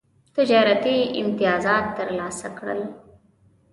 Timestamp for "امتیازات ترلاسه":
1.21-2.49